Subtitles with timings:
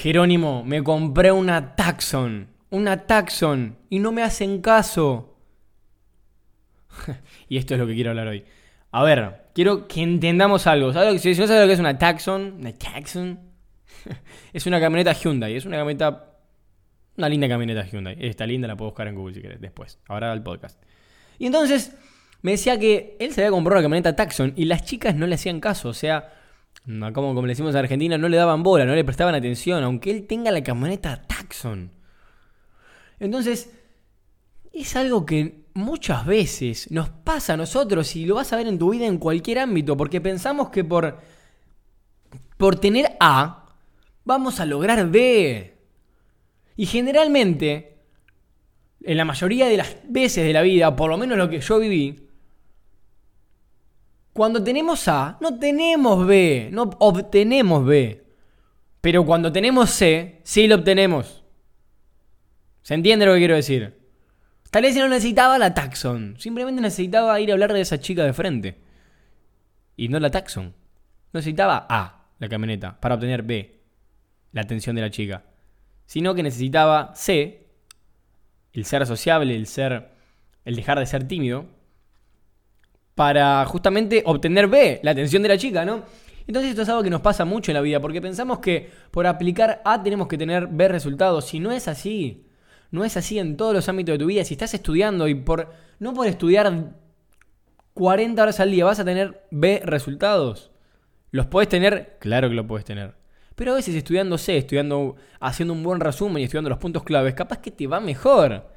[0.00, 2.48] Jerónimo, me compré una Taxon.
[2.70, 3.76] Una Taxon.
[3.90, 5.36] Y no me hacen caso.
[7.50, 8.42] y esto es lo que quiero hablar hoy.
[8.92, 10.94] A ver, quiero que entendamos algo.
[10.94, 13.40] ¿Sabes si no sabes lo que es una Taxon, una Taxon,
[14.54, 15.54] es una camioneta Hyundai.
[15.54, 16.30] Es una camioneta.
[17.18, 18.16] Una linda camioneta Hyundai.
[18.20, 19.98] Está linda, la puedo buscar en Google si querés después.
[20.08, 20.82] Ahora el podcast.
[21.38, 21.94] Y entonces
[22.40, 25.34] me decía que él se había comprado una camioneta Taxon y las chicas no le
[25.34, 25.90] hacían caso.
[25.90, 26.39] O sea,
[26.86, 30.10] como, como le decimos en Argentina, no le daban bola, no le prestaban atención, aunque
[30.10, 31.92] él tenga la camioneta Taxon.
[33.18, 33.70] Entonces,
[34.72, 38.78] es algo que muchas veces nos pasa a nosotros y lo vas a ver en
[38.78, 41.18] tu vida en cualquier ámbito, porque pensamos que por,
[42.56, 43.66] por tener A,
[44.24, 45.76] vamos a lograr B.
[46.76, 47.98] Y generalmente,
[49.02, 51.78] en la mayoría de las veces de la vida, por lo menos lo que yo
[51.78, 52.29] viví,
[54.40, 58.24] cuando tenemos A, no tenemos B, no obtenemos B.
[59.02, 61.44] Pero cuando tenemos C, sí lo obtenemos.
[62.80, 64.00] ¿Se entiende lo que quiero decir?
[64.70, 68.32] Tal vez no necesitaba la taxon, simplemente necesitaba ir a hablar de esa chica de
[68.32, 68.78] frente.
[69.94, 70.74] Y no la taxon.
[71.34, 73.82] necesitaba A, la camioneta, para obtener B,
[74.52, 75.44] la atención de la chica.
[76.06, 77.68] Sino que necesitaba C,
[78.72, 80.12] el ser sociable, el ser.
[80.64, 81.66] el dejar de ser tímido,
[83.20, 86.04] para justamente obtener B, la atención de la chica, ¿no?
[86.46, 89.26] Entonces esto es algo que nos pasa mucho en la vida, porque pensamos que por
[89.26, 92.46] aplicar A tenemos que tener B resultados, y no es así.
[92.90, 94.42] No es así en todos los ámbitos de tu vida.
[94.42, 96.94] Si estás estudiando y por no por estudiar
[97.92, 100.70] 40 horas al día vas a tener B resultados.
[101.30, 102.16] ¿Los puedes tener?
[102.20, 103.16] Claro que lo puedes tener.
[103.54, 107.34] Pero a veces estudiando C, estudiando, haciendo un buen resumen y estudiando los puntos claves,
[107.34, 108.72] capaz que te va mejor.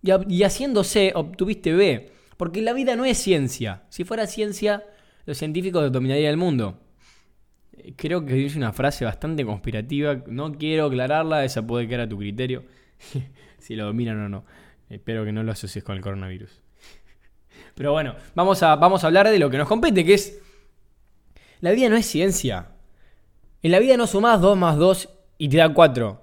[0.00, 2.13] Y haciendo C obtuviste B.
[2.36, 3.82] Porque la vida no es ciencia.
[3.88, 4.84] Si fuera ciencia,
[5.26, 6.80] los científicos dominarían el mundo.
[7.96, 10.22] Creo que es una frase bastante conspirativa.
[10.26, 12.64] No quiero aclararla, esa puede quedar a tu criterio.
[13.58, 14.44] si lo dominan o no.
[14.88, 16.60] Espero que no lo asocies con el coronavirus.
[17.74, 20.40] Pero bueno, vamos a, vamos a hablar de lo que nos compete, que es...
[21.60, 22.68] La vida no es ciencia.
[23.62, 25.08] En la vida no sumás 2 más 2
[25.38, 26.22] y te da 4.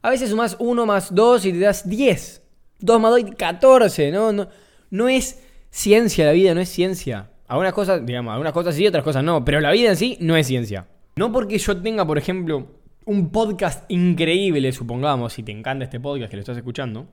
[0.00, 2.42] A veces sumás 1 más 2 y te das 10.
[2.78, 4.10] 2 más 2 y 14.
[4.10, 4.48] No, no,
[4.90, 7.30] no es ciencia la vida, no es ciencia.
[7.46, 9.44] Algunas cosas, digamos, algunas cosas sí, otras cosas no.
[9.44, 10.86] Pero la vida en sí no es ciencia.
[11.16, 12.68] No porque yo tenga, por ejemplo,
[13.06, 17.08] un podcast increíble, supongamos, si te encanta este podcast que lo estás escuchando,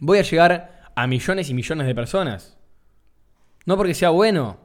[0.00, 2.58] voy a llegar a millones y millones de personas.
[3.66, 4.58] No porque sea bueno.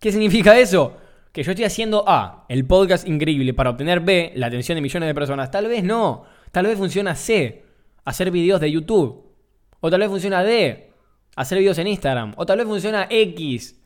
[0.00, 0.96] ¿Qué significa eso?
[1.32, 5.08] Que yo estoy haciendo A, el podcast increíble, para obtener B, la atención de millones
[5.08, 5.50] de personas.
[5.50, 6.24] Tal vez no.
[6.50, 7.64] Tal vez funciona C,
[8.04, 9.26] hacer videos de YouTube.
[9.80, 10.87] O tal vez funciona D,
[11.38, 12.34] hacer videos en Instagram.
[12.36, 13.80] O tal vez funciona X,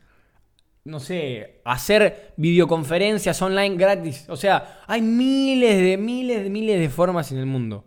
[0.84, 4.26] no sé, hacer videoconferencias online gratis.
[4.30, 7.84] O sea, hay miles de miles de miles de formas en el mundo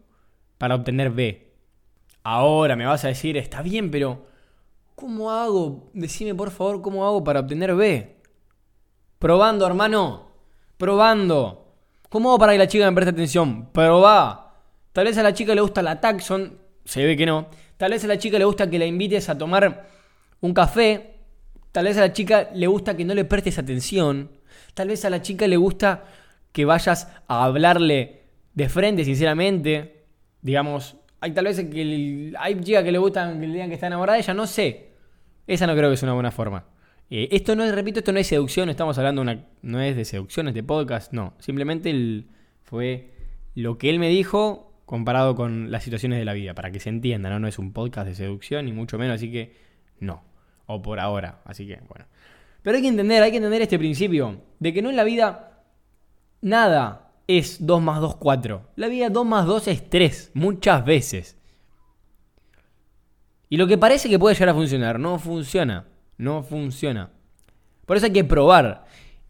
[0.59, 1.51] para obtener B.
[2.23, 4.27] Ahora me vas a decir, está bien, pero
[4.93, 5.89] ¿cómo hago?
[5.93, 8.17] Decime por favor, ¿cómo hago para obtener B?
[9.17, 10.29] Probando, hermano.
[10.77, 11.73] Probando.
[12.09, 13.69] ¿Cómo hago para que la chica me preste atención?
[13.71, 14.53] Probá.
[14.93, 16.59] Tal vez a la chica le gusta la taxon.
[16.85, 17.47] Se ve que no.
[17.77, 19.87] Tal vez a la chica le gusta que la invites a tomar
[20.41, 21.15] un café
[21.75, 24.31] Tal vez a la chica le gusta que no le prestes atención.
[24.75, 26.05] Tal vez a la chica le gusta
[26.53, 28.21] que vayas a hablarle
[28.53, 30.05] de frente, sinceramente.
[30.41, 33.87] Digamos, hay tal vez que hay chicas que le gustan que le digan que está
[33.87, 34.91] enamorada de ella, no sé.
[35.47, 36.63] Esa no creo que es una buena forma.
[37.09, 40.05] Eh, esto no es, repito, esto no es seducción, estamos hablando una, no es de
[40.05, 41.33] seducción, de podcast, no.
[41.39, 42.23] Simplemente
[42.63, 43.11] fue
[43.53, 46.89] lo que él me dijo comparado con las situaciones de la vida, para que se
[46.89, 47.39] entienda, ¿no?
[47.39, 49.55] No es un podcast de seducción, ni mucho menos, así que
[49.99, 50.23] no.
[50.67, 51.41] O por ahora.
[51.45, 52.05] Así que, bueno.
[52.61, 54.41] Pero hay que entender, hay que entender este principio.
[54.59, 55.63] De que no en la vida
[56.41, 58.69] nada es 2 más 2, 4.
[58.75, 60.31] La vida 2 más 2 es 3.
[60.33, 61.37] Muchas veces.
[63.49, 65.85] Y lo que parece que puede llegar a funcionar, no funciona.
[66.17, 67.11] No funciona.
[67.85, 68.85] Por eso hay que probar.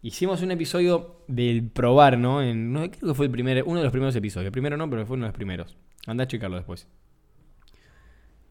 [0.06, 2.40] Hicimos un episodio del probar, ¿no?
[2.54, 4.46] No creo que fue el primer, uno de los primeros episodios.
[4.46, 5.76] El primero no, pero fue uno de los primeros.
[6.06, 6.86] Anda a checarlo después.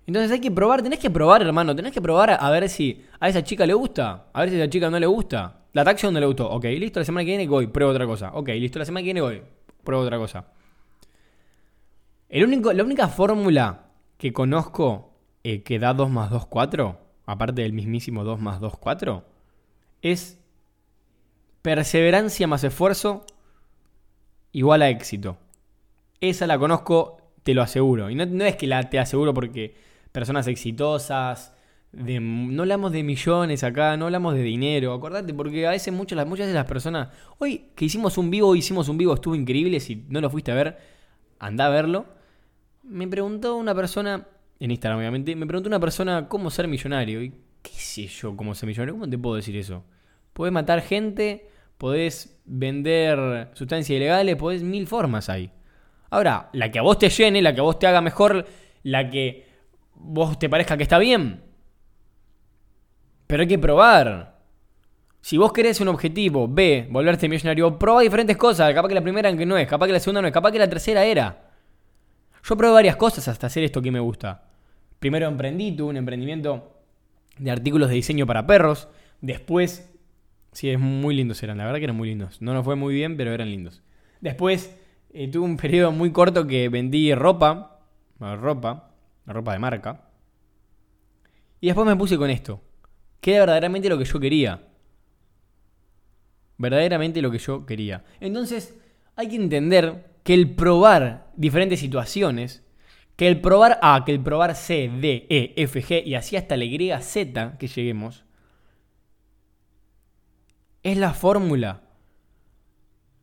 [0.05, 1.73] Entonces hay que probar, tenés que probar, hermano.
[1.73, 4.25] Tenés que probar a, ver si a esa chica le gusta.
[4.33, 5.61] A ver si a esa chica no le gusta.
[5.71, 6.49] La taxi no le gustó.
[6.49, 8.33] Ok, listo, la semana que viene voy, pruebo otra cosa.
[8.33, 9.41] Ok, listo, la semana que viene voy,
[9.81, 10.47] pruebo otra cosa.
[12.27, 15.13] La única fórmula que conozco
[15.45, 19.23] eh, que da 2 más 2, 4, aparte del mismísimo 2 más 2, 4,
[20.01, 20.44] es
[21.65, 23.25] perseverancia más esfuerzo
[24.51, 25.39] igual a éxito.
[26.21, 28.11] Esa la conozco, te lo aseguro.
[28.11, 29.73] Y no, no es que la te aseguro porque
[30.11, 31.55] personas exitosas,
[31.91, 36.23] de, no hablamos de millones acá, no hablamos de dinero, acordate, porque a veces muchas,
[36.27, 37.09] muchas de las personas,
[37.39, 40.55] hoy que hicimos un vivo, hicimos un vivo, estuvo increíble, si no lo fuiste a
[40.55, 40.77] ver,
[41.39, 42.05] anda a verlo.
[42.83, 44.27] Me preguntó una persona,
[44.59, 47.23] en Instagram obviamente, me preguntó una persona cómo ser millonario.
[47.23, 47.31] Y
[47.63, 49.83] qué sé yo cómo ser millonario, ¿cómo te puedo decir eso?
[50.33, 55.51] Podés matar gente, podés vender sustancias ilegales, podés mil formas ahí.
[56.09, 58.45] Ahora, la que a vos te llene, la que a vos te haga mejor,
[58.83, 59.47] la que
[59.95, 61.43] vos te parezca que está bien.
[63.27, 64.35] Pero hay que probar.
[65.21, 68.73] Si vos querés un objetivo, B, volverte millonario, prueba diferentes cosas.
[68.73, 70.59] Capaz que la primera que no es, capaz que la segunda no es, capaz que
[70.59, 71.49] la tercera era.
[72.43, 74.43] Yo probé varias cosas hasta hacer esto que me gusta.
[74.99, 76.79] Primero emprendí, tuve un emprendimiento
[77.39, 78.87] de artículos de diseño para perros.
[79.19, 79.91] Después,
[80.55, 82.41] sí, es muy lindos eran, la verdad que eran muy lindos.
[82.41, 83.83] No nos fue muy bien, pero eran lindos.
[84.21, 84.75] Después
[85.13, 87.81] eh, tuve un periodo muy corto que vendí ropa,
[88.19, 88.91] ropa,
[89.25, 90.09] ropa de marca.
[91.59, 92.61] Y después me puse con esto,
[93.19, 94.61] que era verdaderamente lo que yo quería.
[96.57, 98.03] Verdaderamente lo que yo quería.
[98.21, 98.77] Entonces,
[99.15, 102.63] hay que entender que el probar diferentes situaciones,
[103.15, 106.55] que el probar A, que el probar C, D, E, F, G y así hasta
[106.55, 108.24] la Y, Z que lleguemos,
[110.85, 111.81] es la fórmula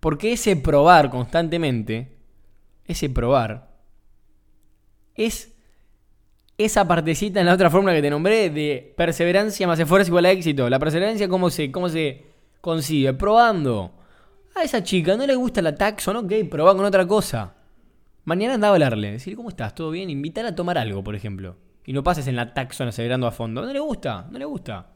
[0.00, 2.18] porque ese probar constantemente,
[2.86, 3.70] ese probar,
[5.14, 5.54] es
[6.58, 10.32] esa partecita en la otra fórmula que te nombré de perseverancia más esfuerzo igual a
[10.32, 10.68] éxito.
[10.68, 12.26] La perseverancia, ¿cómo se, cómo se
[12.60, 13.14] consigue?
[13.14, 13.92] Probando.
[14.56, 17.54] A esa chica no le gusta la taxon, ok, probá con otra cosa.
[18.24, 19.72] Mañana anda a hablarle, decir, ¿cómo estás?
[19.72, 20.10] ¿Todo bien?
[20.10, 21.58] Invitar a tomar algo, por ejemplo.
[21.84, 23.64] Y no pases en la taxon acelerando a fondo.
[23.64, 24.91] No le gusta, no le gusta.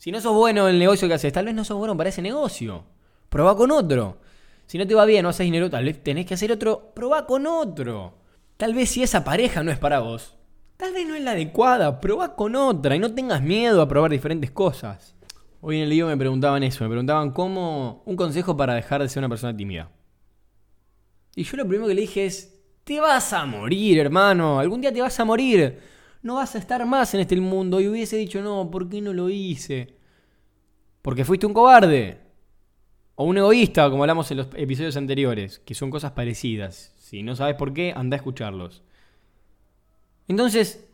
[0.00, 2.08] Si no sos bueno en el negocio que haces, tal vez no sos bueno para
[2.08, 2.84] ese negocio.
[3.28, 4.16] Probá con otro.
[4.64, 6.90] Si no te va bien, no haces dinero, tal vez tenés que hacer otro.
[6.94, 8.14] Probá con otro.
[8.56, 10.38] Tal vez si esa pareja no es para vos,
[10.78, 12.00] tal vez no es la adecuada.
[12.00, 15.14] Probá con otra y no tengas miedo a probar diferentes cosas.
[15.60, 19.08] Hoy en el libro me preguntaban eso, me preguntaban cómo un consejo para dejar de
[19.10, 19.90] ser una persona tímida.
[21.36, 24.94] Y yo lo primero que le dije es, te vas a morir, hermano, algún día
[24.94, 25.78] te vas a morir.
[26.22, 29.12] No vas a estar más en este mundo y hubiese dicho, no, ¿por qué no
[29.12, 29.94] lo hice?
[31.02, 32.18] Porque fuiste un cobarde.
[33.14, 36.94] O un egoísta, como hablamos en los episodios anteriores, que son cosas parecidas.
[36.96, 38.82] Si no sabes por qué, anda a escucharlos.
[40.28, 40.86] Entonces,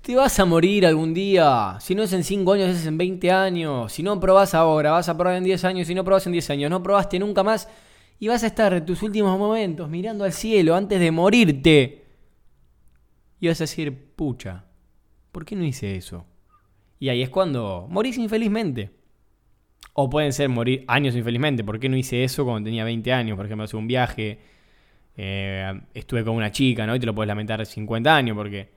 [0.00, 1.76] te vas a morir algún día.
[1.80, 3.92] Si no es en 5 años, es en 20 años.
[3.92, 5.88] Si no probás ahora, vas a probar en 10 años.
[5.88, 7.68] Si no probás en 10 años, no probaste nunca más.
[8.20, 12.05] Y vas a estar en tus últimos momentos mirando al cielo antes de morirte.
[13.48, 14.64] Vas a decir, pucha,
[15.32, 16.26] ¿por qué no hice eso?
[16.98, 18.90] Y ahí es cuando morís infelizmente.
[19.92, 21.64] O pueden ser morir años infelizmente.
[21.64, 23.36] ¿Por qué no hice eso cuando tenía 20 años?
[23.36, 24.38] Por ejemplo, hace un viaje,
[25.16, 26.94] eh, estuve con una chica, ¿no?
[26.94, 28.70] Y te lo puedes lamentar 50 años, porque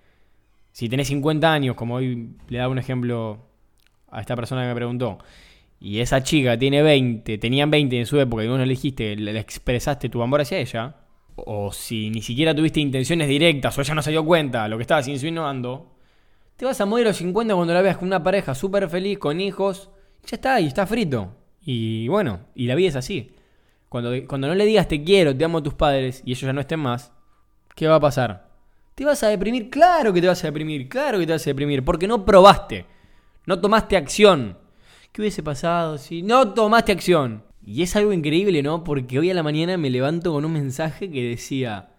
[0.72, 3.48] si tenés 50 años, como hoy le daba un ejemplo
[4.10, 5.18] a esta persona que me preguntó,
[5.80, 9.16] y esa chica tiene 20, tenían 20 en su época y vos no le dijiste,
[9.16, 10.96] le expresaste tu amor hacia ella,
[11.46, 14.84] o si ni siquiera tuviste intenciones directas o ella no se dio cuenta lo que
[14.84, 15.96] estabas insinuando,
[16.56, 19.18] te vas a morir a los 50 cuando la veas con una pareja súper feliz,
[19.18, 19.90] con hijos,
[20.26, 21.36] ya está, y está frito.
[21.62, 23.36] Y bueno, y la vida es así.
[23.88, 26.54] Cuando, cuando no le digas te quiero, te amo a tus padres y ellos ya
[26.54, 27.12] no estén más,
[27.76, 28.50] ¿qué va a pasar?
[28.94, 29.70] ¿Te vas a deprimir?
[29.70, 32.86] Claro que te vas a deprimir, claro que te vas a deprimir, porque no probaste,
[33.46, 34.58] no tomaste acción.
[35.12, 37.44] ¿Qué hubiese pasado si no tomaste acción?
[37.66, 38.84] Y es algo increíble, ¿no?
[38.84, 41.94] Porque hoy a la mañana me levanto con un mensaje que decía,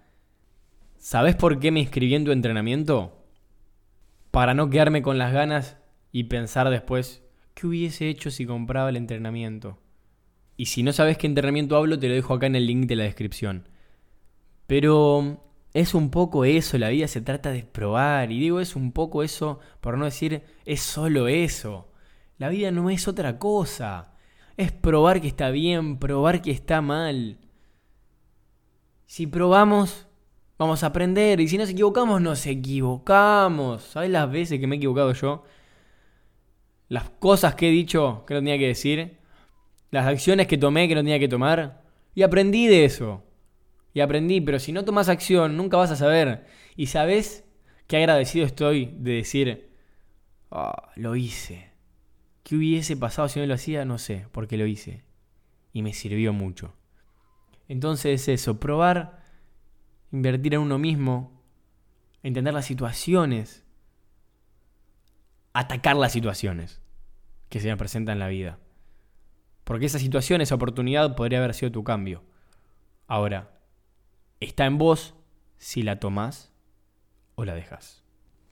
[0.99, 3.25] ¿sabes por qué me inscribí en tu entrenamiento?
[4.31, 5.77] Para no quedarme con las ganas
[6.13, 7.23] y pensar después,
[7.61, 9.79] ¿Qué hubiese hecho si compraba el entrenamiento?
[10.57, 12.97] Y si no sabes qué entrenamiento hablo, te lo dejo acá en el link de
[12.97, 13.69] la descripción.
[14.67, 15.45] Pero
[15.75, 18.33] es un poco eso, la vida se trata de probar.
[18.33, 21.93] Y digo, es un poco eso, por no decir, es solo eso.
[22.39, 24.15] La vida no es otra cosa.
[24.61, 27.39] Es probar que está bien, probar que está mal.
[29.07, 30.07] Si probamos,
[30.59, 31.41] vamos a aprender.
[31.41, 33.83] Y si nos equivocamos, nos equivocamos.
[33.83, 35.45] ¿Sabes las veces que me he equivocado yo?
[36.91, 39.17] las cosas que he dicho que no tenía que decir,
[39.91, 41.83] las acciones que tomé que no tenía que tomar,
[42.15, 43.23] y aprendí de eso.
[43.95, 46.47] Y aprendí, pero si no tomas acción, nunca vas a saber.
[46.77, 47.45] Y sabes
[47.87, 49.71] qué agradecido estoy de decir,
[50.51, 51.70] ah, lo hice.
[52.43, 53.85] ¿Qué hubiese pasado si no lo hacía?
[53.85, 55.05] No sé, porque lo hice.
[55.73, 56.75] Y me sirvió mucho.
[57.69, 59.23] Entonces eso, probar,
[60.11, 61.41] invertir en uno mismo,
[62.23, 63.65] entender las situaciones,
[65.53, 66.81] atacar las situaciones
[67.49, 68.59] que se me presentan en la vida.
[69.65, 72.25] Porque esa situación, esa oportunidad podría haber sido tu cambio.
[73.07, 73.61] Ahora,
[74.41, 75.15] está en vos
[75.59, 76.53] si la tomás
[77.35, 78.00] o la dejas.